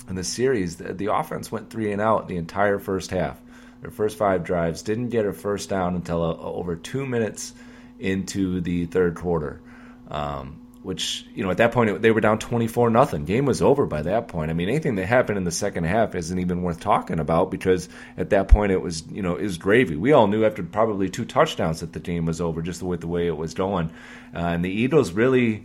[0.09, 3.40] in the series, the, the, offense went three and out the entire first half.
[3.81, 7.53] Their first five drives didn't get a first down until uh, over two minutes
[7.99, 9.61] into the third quarter.
[10.09, 13.87] Um, which you know at that point they were down 24 nothing game was over
[13.87, 16.79] by that point i mean anything that happened in the second half isn't even worth
[16.79, 17.88] talking about because
[18.19, 21.09] at that point it was you know it was gravy we all knew after probably
[21.09, 23.88] two touchdowns that the game was over just with the way it was going
[24.35, 25.64] uh, and the eagles really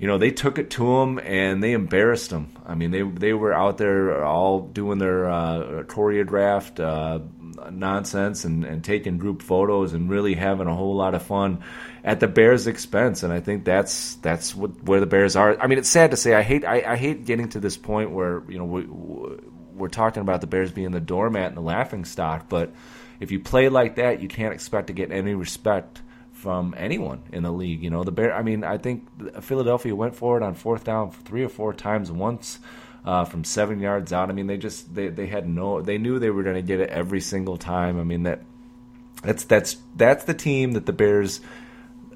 [0.00, 2.48] you know, they took it to them and they embarrassed them.
[2.64, 8.64] I mean, they they were out there all doing their uh, choreographed uh, nonsense and,
[8.64, 11.62] and taking group photos and really having a whole lot of fun
[12.02, 13.22] at the Bears' expense.
[13.24, 15.60] And I think that's that's what, where the Bears are.
[15.60, 16.32] I mean, it's sad to say.
[16.32, 20.22] I hate I, I hate getting to this point where you know we, we're talking
[20.22, 22.72] about the Bears being the doormat and the laughing stock, but
[23.20, 26.00] if you play like that, you can't expect to get any respect
[26.40, 27.82] from anyone in the league.
[27.82, 28.34] You know, the Bear.
[28.34, 29.06] I mean, I think
[29.42, 32.58] Philadelphia went for it on fourth down three or four times once.
[33.02, 34.28] Uh, from seven yards out.
[34.28, 35.80] I mean, they just they, they had no.
[35.80, 37.98] They knew they were going to get it every single time.
[37.98, 38.42] I mean that
[39.22, 41.40] that's that's that's the team that the Bears.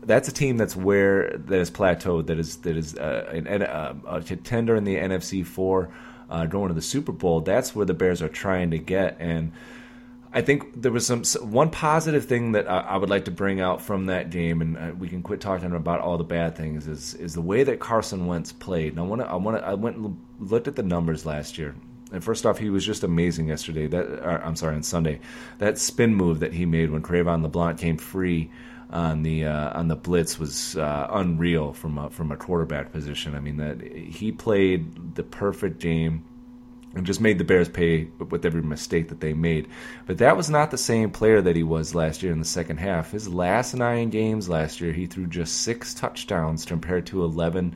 [0.03, 2.27] That's a team that's where that is plateaued.
[2.27, 5.89] That is that is uh, an, uh, a contender in the NFC for
[6.29, 7.41] uh, going to the Super Bowl.
[7.41, 9.53] That's where the Bears are trying to get and
[10.37, 13.61] I think there was some one positive thing that I, I would like to bring
[13.61, 16.89] out from that game, and uh, we can quit talking about all the bad things.
[16.89, 18.93] Is is the way that Carson Wentz played?
[18.93, 21.57] And I want to I want to I went and looked at the numbers last
[21.57, 21.77] year.
[22.13, 23.87] And first off, he was just amazing yesterday.
[23.87, 25.21] That or, I'm sorry, on Sunday,
[25.59, 28.51] that spin move that he made when Cre'Von LeBlanc came free
[28.91, 33.37] on the uh, on the blitz was uh, unreal from a, from a quarterback position.
[33.37, 36.25] I mean that he played the perfect game
[36.95, 39.69] and just made the Bears pay with every mistake that they made.
[40.07, 42.79] But that was not the same player that he was last year in the second
[42.79, 43.11] half.
[43.11, 47.75] His last nine games last year, he threw just six touchdowns compared to 11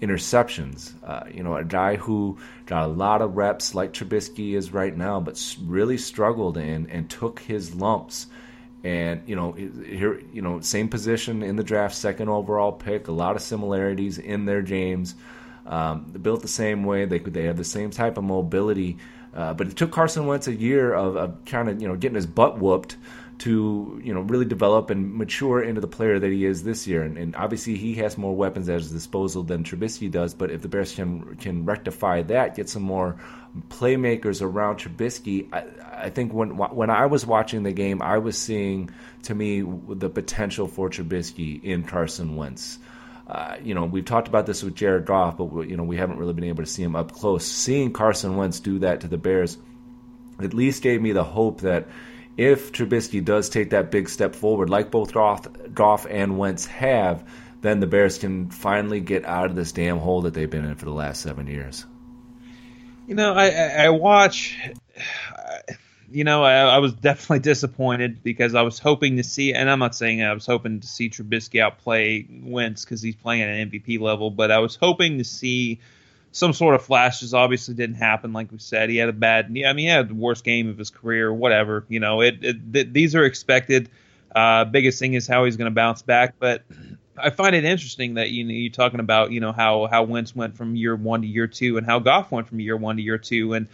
[0.00, 0.92] interceptions.
[1.04, 4.96] Uh, you know, a guy who got a lot of reps like Trubisky is right
[4.96, 8.26] now, but really struggled and, and took his lumps.
[8.82, 13.08] And you know, here, you know, same position in the draft, second overall pick.
[13.08, 15.14] A lot of similarities in their games.
[15.66, 17.04] Um, built the same way.
[17.04, 18.98] They they have the same type of mobility.
[19.32, 22.16] Uh, but it took Carson Wentz a year of, of kind of you know getting
[22.16, 22.96] his butt whooped
[23.40, 27.02] to you know really develop and mature into the player that he is this year.
[27.02, 30.34] And, and, obviously he has more weapons at his disposal than Trubisky does.
[30.34, 33.16] But if the Bears can can rectify that, get some more
[33.68, 35.64] playmakers around Trubisky, I,
[36.06, 38.90] I think when when I was watching the game, I was seeing
[39.22, 42.78] to me the potential for Trubisky in Carson Wentz.
[43.30, 46.18] Uh, you know, we've talked about this with Jared Goff, but you know we haven't
[46.18, 47.46] really been able to see him up close.
[47.46, 49.56] Seeing Carson Wentz do that to the Bears
[50.42, 51.86] at least gave me the hope that
[52.36, 57.28] if Trubisky does take that big step forward, like both Goff, Goff and Wentz have,
[57.60, 60.74] then the Bears can finally get out of this damn hole that they've been in
[60.74, 61.84] for the last seven years.
[63.06, 64.58] You know, I, I watch.
[66.10, 69.78] You know, I, I, was definitely disappointed because I was hoping to see, and I'm
[69.78, 73.70] not saying I was hoping to see Trubisky outplay Wentz because he's playing at an
[73.70, 75.80] MVP level, but I was hoping to see
[76.32, 78.32] some sort of flashes obviously didn't happen.
[78.32, 79.46] Like we said, he had a bad.
[79.46, 81.32] I mean, he had the worst game of his career.
[81.32, 82.20] Whatever, you know.
[82.20, 83.88] It, it th- these are expected.
[84.34, 86.34] Uh, biggest thing is how he's going to bounce back.
[86.38, 86.62] But
[87.16, 90.34] I find it interesting that you know you're talking about you know how how Wentz
[90.34, 93.02] went from year one to year two, and how Goff went from year one to
[93.02, 93.68] year two, and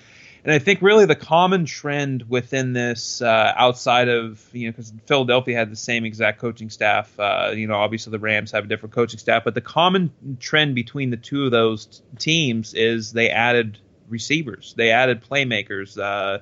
[0.46, 4.92] and I think really the common trend within this, uh, outside of you know, because
[5.06, 7.12] Philadelphia had the same exact coaching staff.
[7.18, 10.76] Uh, you know, obviously the Rams have a different coaching staff, but the common trend
[10.76, 13.78] between the two of those t- teams is they added
[14.08, 15.98] receivers, they added playmakers.
[15.98, 16.38] Uh,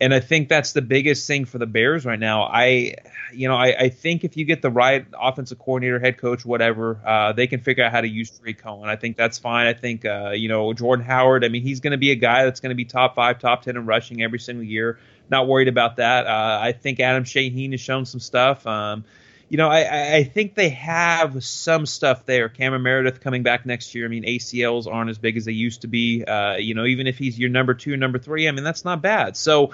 [0.00, 2.42] and I think that's the biggest thing for the Bears right now.
[2.42, 2.96] I,
[3.32, 7.00] you know, I, I think if you get the right offensive coordinator, head coach, whatever,
[7.04, 8.88] uh, they can figure out how to use Tarik Cohen.
[8.88, 9.66] I think that's fine.
[9.66, 11.44] I think, uh, you know, Jordan Howard.
[11.44, 13.62] I mean, he's going to be a guy that's going to be top five, top
[13.62, 14.98] ten in rushing every single year.
[15.30, 16.26] Not worried about that.
[16.26, 18.66] Uh, I think Adam Shaheen has shown some stuff.
[18.66, 19.04] Um,
[19.52, 22.48] you know, I, I think they have some stuff there.
[22.48, 24.06] Cameron Meredith coming back next year.
[24.06, 26.24] I mean, ACLs aren't as big as they used to be.
[26.24, 29.02] Uh, you know, even if he's your number two, number three, I mean, that's not
[29.02, 29.36] bad.
[29.36, 29.72] So,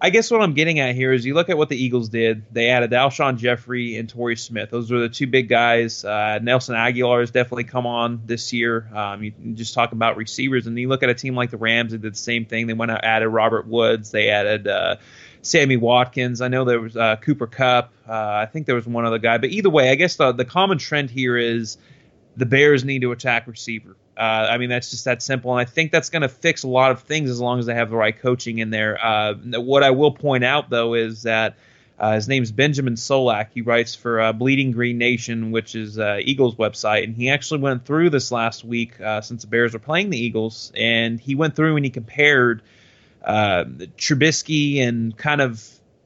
[0.00, 2.44] I guess what I'm getting at here is you look at what the Eagles did.
[2.52, 4.70] They added Alshon Jeffery and Torrey Smith.
[4.70, 6.04] Those were the two big guys.
[6.04, 8.88] Uh, Nelson Agholor has definitely come on this year.
[8.94, 11.90] Um, you just talk about receivers, and you look at a team like the Rams.
[11.90, 12.68] They did the same thing.
[12.68, 14.12] They went out and added Robert Woods.
[14.12, 14.96] They added uh,
[15.46, 16.40] Sammy Watkins.
[16.40, 17.92] I know there was uh, Cooper Kupp.
[18.08, 19.38] Uh, I think there was one other guy.
[19.38, 21.78] But either way, I guess the, the common trend here is
[22.36, 23.96] the Bears need to attack receiver.
[24.16, 25.52] Uh, I mean, that's just that simple.
[25.52, 27.74] And I think that's going to fix a lot of things as long as they
[27.74, 28.98] have the right coaching in there.
[29.02, 31.56] Uh, what I will point out, though, is that
[31.98, 33.48] uh, his name's Benjamin Solak.
[33.54, 37.60] He writes for uh, Bleeding Green Nation, which is uh, Eagles website, and he actually
[37.60, 41.34] went through this last week uh, since the Bears were playing the Eagles, and he
[41.34, 42.62] went through and he compared
[43.26, 43.64] uh,
[43.98, 45.62] Trubisky and kind of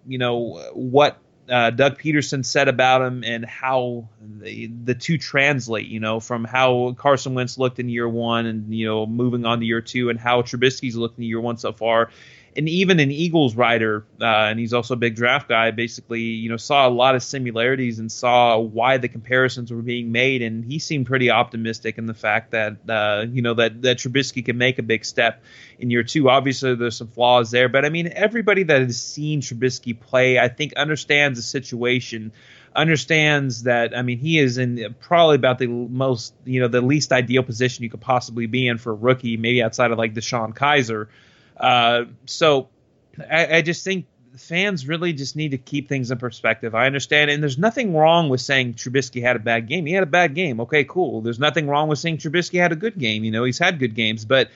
[0.07, 1.19] you know what
[1.51, 6.45] uh, Doug Pederson said about him and how the, the two translate, you know, from
[6.45, 10.11] how Carson Wentz looked in year one and, you know, moving on to year two
[10.11, 12.11] and how Trubisky's looked in year one so far
[12.57, 16.49] and even an Eagles writer, uh, and he's also a big draft guy, basically, you
[16.49, 20.65] know, saw a lot of similarities and saw why the comparisons were being made, and
[20.65, 24.59] he seemed pretty optimistic in the fact that, uh, you know, that that Trubisky can
[24.59, 25.43] make a big step
[25.79, 26.29] in year two.
[26.29, 30.49] Obviously, there's some flaws there, but I mean, everybody that has seen Trubisky play, I
[30.49, 32.33] think, understands the situation
[32.75, 37.13] understands that I mean he is in probably about the most you know the least
[37.13, 40.55] ideal position you could possibly be in for a rookie, maybe outside of like DeShone
[40.55, 41.09] Kizer.
[41.61, 42.69] Uh, so
[43.31, 46.75] I, I just think fans really just need to keep things in perspective.
[46.75, 49.87] I understand, and there's nothing wrong with saying Trubisky had a bad game.
[49.87, 50.61] He had a bad game.
[50.61, 51.21] Okay, cool.
[51.21, 53.25] There's nothing wrong with saying Trubisky had a good game.
[53.25, 54.51] You know, he's had good games, but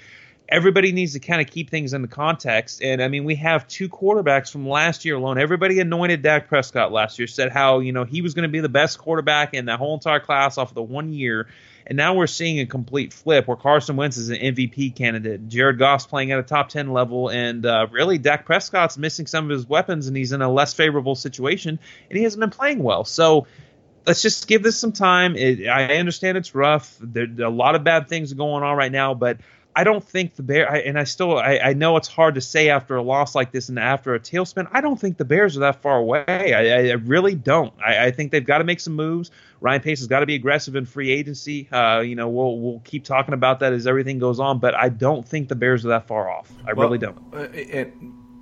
[0.49, 2.83] everybody needs to kind of keep things in the context.
[2.83, 5.39] And I mean, we have two quarterbacks from last year alone.
[5.39, 8.61] Everybody anointed Dak Prescott last year, said how you know he was going to be
[8.61, 11.49] the best quarterback in that whole entire class off of the one year.
[11.87, 15.49] And now we're seeing a complete flip where Carson Wentz is an MVP candidate.
[15.49, 17.29] Jared Goff's playing at a top 10 level.
[17.29, 20.73] And uh, really, Dak Prescott's missing some of his weapons and he's in a less
[20.73, 23.05] favorable situation and he hasn't been playing well.
[23.05, 23.47] So
[24.07, 25.37] let's just give this some time.
[25.37, 26.97] It, I understand it's rough.
[27.01, 29.39] There, a lot of bad things going on right now, but
[29.77, 32.41] I don't think the Bear, I, and I still, I, I, know it's hard to
[32.41, 34.69] say after a loss like this and after a tailspin.
[34.71, 36.25] I don't think the Bears are that far away.
[36.29, 37.73] I, I really don't.
[37.85, 39.33] I, think they've got to make some moves.
[39.61, 41.69] Ryan Pace has got to be aggressive in free agency.
[41.71, 44.91] Uh, you know, we'll we'll keep talking about that as everything goes on, but I
[44.91, 46.53] don't think the Bears are that far off.
[46.67, 47.19] I well, really don't.
[47.33, 47.95] Uh, it,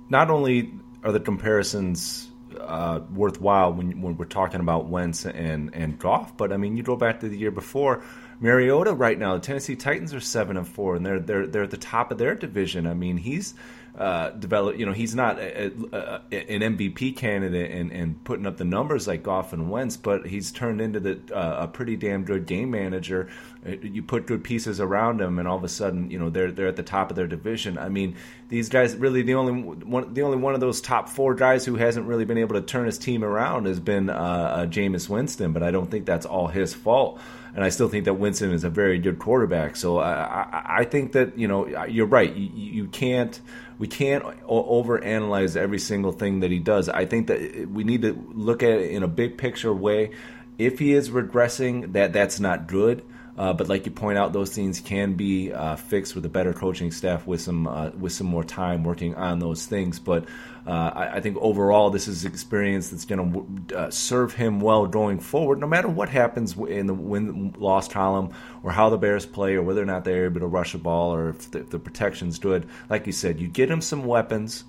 [0.09, 0.71] not only
[1.03, 6.51] are the comparisons uh, worthwhile when when we're talking about Wentz and and Goff, but
[6.53, 8.03] I mean, you go back to the year before
[8.43, 11.71] Mariota right now, the Tennessee Titans are seven and four, and they're they're they're at
[11.71, 12.85] the top of their division.
[12.85, 13.53] I mean, he's
[13.97, 14.31] uh.
[14.75, 18.65] You know, he's not a, a, a, an MVP candidate and, and putting up the
[18.65, 22.45] numbers like Goff and Wentz, but he's turned into the, uh, a pretty damn good
[22.45, 23.29] game manager.
[23.65, 26.51] Uh, you put good pieces around him, and all of a sudden, you know, they're
[26.51, 27.77] they're at the top of their division.
[27.77, 28.17] I mean,
[28.49, 31.75] these guys really the only one the only one of those top four guys who
[31.75, 35.53] hasn't really been able to turn his team around has been uh, uh, Jameis Winston,
[35.53, 37.21] but I don't think that's all his fault
[37.55, 39.75] and I still think that Winston is a very good quarterback.
[39.75, 42.33] So I, I, I think that you know you're right.
[42.33, 43.39] You, you can't
[43.77, 46.89] we can't overanalyze every single thing that he does.
[46.89, 50.11] I think that we need to look at it in a big picture way.
[50.57, 53.03] If he is regressing, that that's not good.
[53.35, 56.53] Uh, but like you point out, those things can be uh, fixed with a better
[56.53, 59.99] coaching staff with some uh, with some more time working on those things.
[59.99, 60.25] But
[60.65, 64.87] uh, I, I, think overall, this is experience that's going to uh, serve him well
[64.87, 68.33] going forward, no matter what happens in the win loss column
[68.63, 71.13] or how the Bears play or whether or not they're able to rush the ball
[71.13, 72.67] or if the, if the protection's good.
[72.89, 74.63] Like you said, you get him some weapons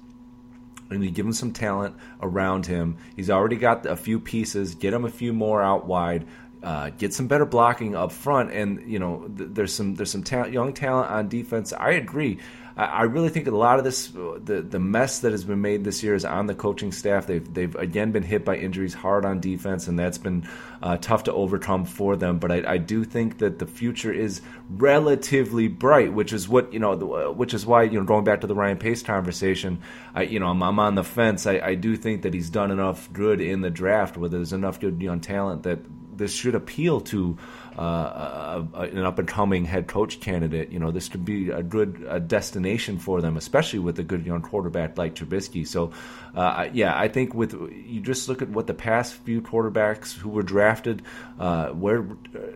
[0.91, 2.97] and you give him some talent around him.
[3.15, 4.75] He's already got a few pieces.
[4.75, 6.27] Get him a few more out wide
[6.65, 10.23] uh, get some better blocking up front, and you know th- there's some there's some
[10.23, 11.75] ta- young talent on defense.
[11.75, 12.39] I agree.
[12.77, 16.03] I, really think a lot of this the the mess that has been made this
[16.03, 17.27] year is on the coaching staff.
[17.27, 20.49] They've they've again been hit by injuries hard on defense, and that's been
[20.83, 22.41] uh, tough to overcome for them.
[22.41, 26.81] But I, I, do think that the future is relatively bright, which is what you
[26.81, 29.81] know, which is why you know going back to the Ryan Pace conversation,
[30.13, 31.47] I you know I'm, I'm on the fence.
[31.47, 34.81] I, I do think that he's done enough good in the draft, where there's enough
[34.81, 35.79] good young talent that
[36.17, 37.39] this should appeal to
[37.79, 40.71] uh, a, a, an up and coming head coach candidate.
[40.71, 44.25] You know, this could be a good a destination for them, especially with a good
[44.27, 45.67] young quarterback like Trubisky.
[45.67, 45.93] So,
[46.35, 50.29] uh, yeah, I think with you just look at what the past few quarterbacks who
[50.29, 51.03] were drafted,
[51.39, 52.07] uh, where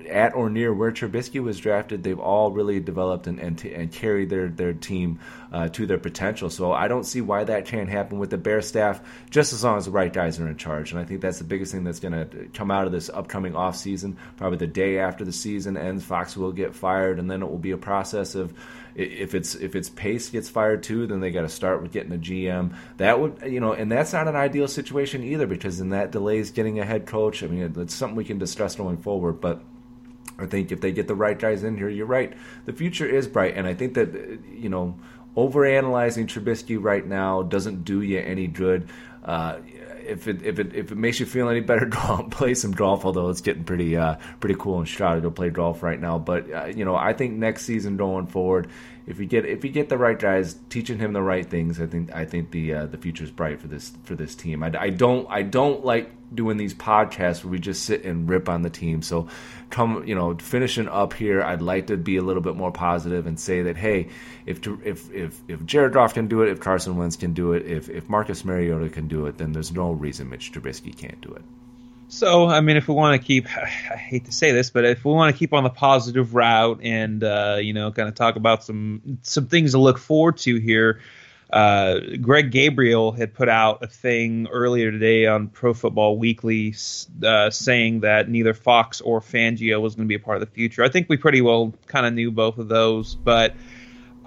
[0.08, 3.90] at or near where Trubisky was drafted, they've all really developed and and, t- and
[3.90, 5.18] carried their their team
[5.52, 6.50] uh, to their potential.
[6.50, 9.00] So I don't see why that can't happen with the Bear staff,
[9.30, 10.92] just as long as the right guys are in charge.
[10.92, 13.56] And I think that's the biggest thing that's going to come out of this upcoming
[13.56, 14.16] off season.
[14.36, 17.58] Probably the day after the season ends, Fox will get fired, and then it will
[17.58, 18.52] be a process of
[18.94, 22.12] if it's if it's Pace gets fired too, then they got to start with getting
[22.12, 22.74] a GM.
[22.96, 26.50] That would you know, and that's not an ideal situation either because then that delays
[26.50, 27.42] getting a head coach.
[27.42, 29.62] I mean, it's something we can discuss going forward, but.
[30.40, 32.32] I think if they get the right guys in here, you're right.
[32.64, 34.14] The future is bright, and I think that
[34.54, 34.96] you know
[35.36, 38.88] overanalyzing Trubisky right now doesn't do you any good.
[39.24, 39.58] Uh,
[40.08, 42.54] if it if it if it makes you feel any better, go out and play
[42.54, 43.04] some golf.
[43.04, 46.18] Although it's getting pretty uh, pretty cool in shy to play golf right now.
[46.18, 48.68] But uh, you know, I think next season going forward,
[49.08, 51.86] if you get if you get the right guys teaching him the right things, I
[51.86, 54.62] think I think the uh, the future is bright for this for this team.
[54.62, 58.50] I, I don't I don't like doing these podcasts where we just sit and rip
[58.50, 59.00] on the team.
[59.00, 59.28] So
[59.70, 63.26] come you know finishing up here, I'd like to be a little bit more positive
[63.26, 64.08] and say that hey,
[64.44, 67.64] if if if if Jared Goff can do it, if Carson Wentz can do it,
[67.64, 71.32] if if Marcus Mariota can do it, then there's no reason Mitch Trubisky can't do
[71.32, 71.42] it.
[72.08, 75.04] So, I mean, if we want to keep, I hate to say this, but if
[75.04, 78.36] we want to keep on the positive route and, uh, you know, kind of talk
[78.36, 81.00] about some some things to look forward to here,
[81.50, 86.74] uh, Greg Gabriel had put out a thing earlier today on Pro Football Weekly
[87.22, 90.54] uh, saying that neither Fox or Fangio was going to be a part of the
[90.54, 90.84] future.
[90.84, 93.54] I think we pretty well kind of knew both of those, but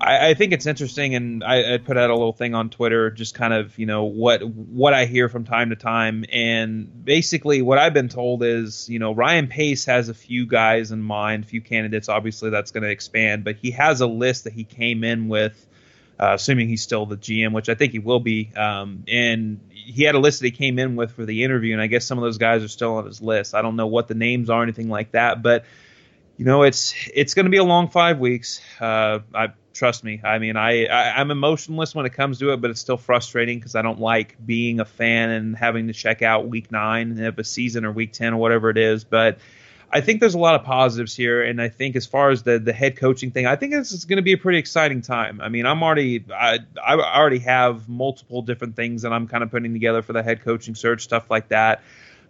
[0.01, 3.11] I, I, think it's interesting, and I, I, put out a little thing on Twitter,
[3.11, 7.61] just kind of you know what what I hear from time to time, and basically
[7.61, 11.43] what I've been told is you know Ryan Pace has a few guys in mind,
[11.43, 12.09] a few candidates.
[12.09, 15.67] Obviously, that's going to expand, but he has a list that he came in with.
[16.19, 18.51] Uh, assuming he's still the GM, which I think he will be.
[18.55, 21.81] Um, and he had a list that he came in with for the interview, and
[21.81, 23.55] I guess some of those guys are still on his list.
[23.55, 25.65] I don't know what the names are, anything like that, but
[26.37, 28.61] you know, it's it's going to be a long five weeks.
[28.79, 30.21] Uh, I trust me.
[30.23, 33.59] I mean, I, I am emotionless when it comes to it, but it's still frustrating
[33.59, 37.39] because I don't like being a fan and having to check out week nine of
[37.39, 39.03] a season or week ten or whatever it is.
[39.03, 39.39] But
[39.93, 42.59] I think there's a lot of positives here, and I think as far as the
[42.59, 45.41] the head coaching thing, I think this is going to be a pretty exciting time.
[45.41, 49.51] I mean, I'm already I I already have multiple different things that I'm kind of
[49.51, 51.83] putting together for the head coaching search stuff like that.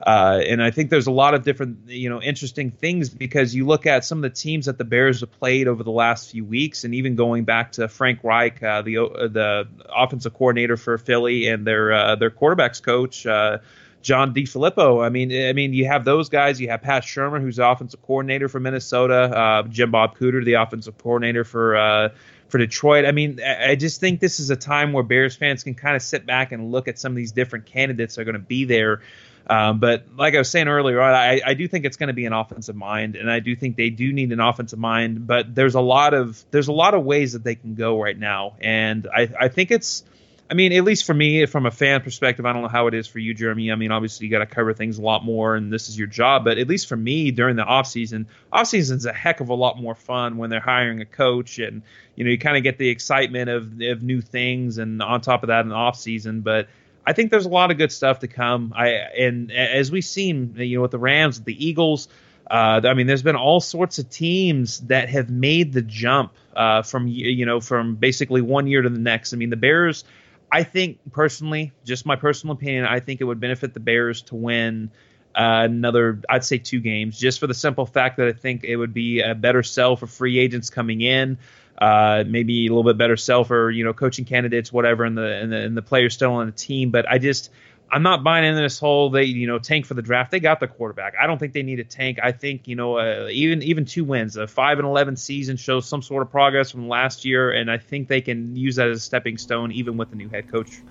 [0.06, 3.66] Uh, and I think there's a lot of different, you know, interesting things because you
[3.66, 6.43] look at some of the teams that the Bears have played over the last few
[6.43, 10.97] weeks, and even going back to Frank Reich, uh, the uh, the offensive coordinator for
[10.97, 13.26] Philly, and their uh, their quarterbacks coach.
[13.26, 13.60] Uh,
[14.02, 15.06] John DeFilippo.
[15.06, 16.60] I mean, I mean, you have those guys.
[16.60, 19.64] You have Pat Shurmur, who's the offensive coordinator for Minnesota.
[19.70, 22.12] Jim Bob Cooter, the offensive coordinator for
[22.49, 23.06] for Detroit.
[23.06, 26.02] I mean, I just think this is a time where Bears fans can kind of
[26.02, 28.66] sit back and look at some of these different candidates that are going to be
[28.66, 29.02] there.
[29.48, 32.26] Um, but like I was saying earlier, I, I do think it's going to be
[32.26, 35.28] an offensive mind, and I do think they do need an offensive mind.
[35.28, 38.18] But there's a lot of there's a lot of ways that they can go right
[38.18, 40.04] now, and I, I think it's
[40.52, 42.94] I mean, at least for me, from a fan perspective, I don't know how it
[42.94, 43.72] is for you, Jeremy.
[43.72, 46.10] I mean, obviously you got to cover things a lot more, and this is your
[46.10, 46.44] job.
[46.44, 49.48] But at least for me, during the off season, off season is a heck of
[49.48, 51.84] a lot more fun when they're hiring a coach, and
[52.18, 55.44] you know you kind of get the excitement of of new things, and on top
[55.44, 56.42] of that, an off season.
[56.42, 56.68] But
[57.06, 58.74] I think there's a lot of good stuff to come.
[58.76, 62.08] I and as we've seen, you know, with the Rams, the Eagles.
[62.49, 66.82] Uh, I mean, there's been all sorts of teams that have made the jump uh,
[66.82, 69.34] from you know from basically one year to the next.
[69.34, 70.04] I mean, the Bears
[70.52, 74.36] I think personally, just my personal opinion, I think it would benefit the Bears to
[74.36, 74.91] win
[75.34, 78.76] uh, another, I'd say two games, just for the simple fact that I think it
[78.76, 81.38] would be a better sell for free agents coming in.
[81.78, 85.26] Uh, maybe a little bit better self or you know coaching candidates, whatever, and the
[85.26, 86.91] and the, and the players still on the team.
[86.91, 87.49] But I just
[87.91, 90.32] I'm not buying into this whole they you know tank for the draft.
[90.32, 91.13] They got the quarterback.
[91.22, 92.19] I don't think they need a tank.
[92.24, 95.88] I think you know uh, even even two wins, a five and eleven season shows
[95.88, 98.97] some sort of progress from last year, and I think they can use that as
[98.97, 100.82] a stepping stone even with the new head coach.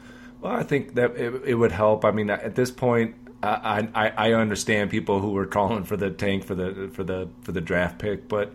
[0.41, 2.05] Well, I think that it, it would help.
[2.05, 6.11] I mean, at this point, I, I I understand people who were calling for the
[6.11, 8.53] tank for the for the for the draft pick, but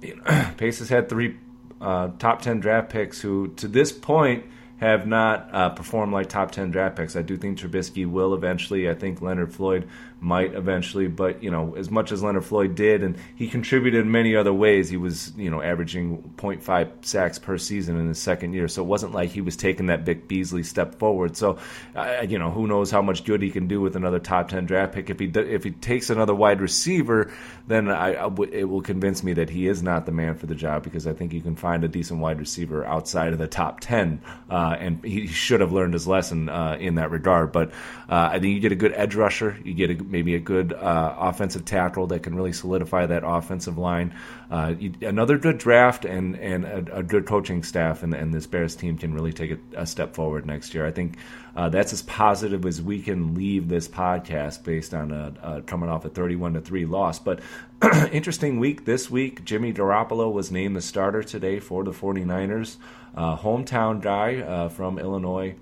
[0.00, 1.36] you know, Pace has had three
[1.80, 4.44] uh, top ten draft picks who to this point
[4.80, 7.14] have not uh, performed like top 10 draft picks.
[7.14, 8.88] I do think Trubisky will eventually.
[8.88, 9.86] I think Leonard Floyd
[10.20, 14.10] might eventually, but you know, as much as Leonard Floyd did, and he contributed in
[14.10, 18.52] many other ways, he was you know averaging 0.5 sacks per season in his second
[18.52, 18.68] year.
[18.68, 21.36] So it wasn't like he was taking that Vic Beasley step forward.
[21.36, 21.58] So
[21.94, 24.66] uh, you know, who knows how much good he can do with another top 10
[24.66, 25.10] draft pick.
[25.10, 27.32] If he if he takes another wide receiver,
[27.66, 30.46] then I, I w- it will convince me that he is not the man for
[30.46, 33.46] the job because I think you can find a decent wide receiver outside of the
[33.48, 37.52] top 10, uh, and he should have learned his lesson uh, in that regard.
[37.52, 37.70] But
[38.08, 40.72] uh, I think you get a good edge rusher, you get a maybe a good
[40.72, 44.14] uh, offensive tackle that can really solidify that offensive line.
[44.50, 48.74] Uh, another good draft and and a, a good coaching staff, and, and, this Bears
[48.74, 50.84] team can really take a, a step forward next year.
[50.84, 51.16] I think
[51.54, 55.88] uh, that's as positive as we can leave this podcast based on a, a coming
[55.88, 57.18] off a 31 to three loss.
[57.18, 57.40] But
[58.12, 59.44] interesting week this week.
[59.44, 62.76] Jimmy Garoppolo was named the starter today for the 49ers.
[63.14, 65.54] Uh, hometown guy uh, from Illinois,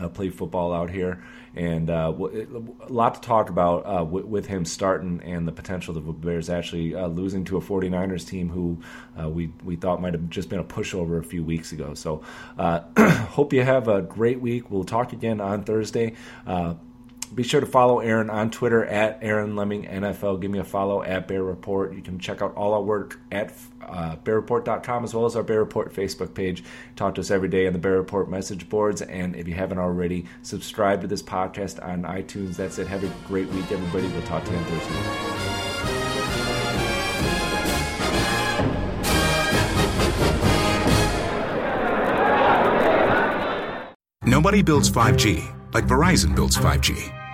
[0.00, 1.22] uh, played football out here
[1.54, 5.96] and uh, a lot to talk about uh, w- with him starting and the potential
[5.96, 8.78] of the Bears actually uh, losing to a 49ers team who
[9.20, 11.94] uh, we, we thought might have just been a pushover a few weeks ago.
[11.94, 12.22] So,
[12.58, 12.80] uh,
[13.26, 14.70] hope you have a great week.
[14.70, 16.14] We'll talk again on Thursday.
[17.34, 20.40] Be sure to follow Aaron on Twitter at Aaron Leming NFL.
[20.40, 21.94] Give me a follow at Bear Report.
[21.94, 25.60] You can check out all our work at uh, bearreport.com as well as our Bear
[25.60, 26.62] Report Facebook page.
[26.94, 29.00] Talk to us every day on the Bear Report message boards.
[29.00, 32.56] And if you haven't already, subscribe to this podcast on iTunes.
[32.56, 32.86] That's it.
[32.86, 34.08] Have a great week, everybody.
[34.08, 35.48] We'll talk to you on Thursday.
[44.24, 47.21] Nobody builds 5G like Verizon builds 5G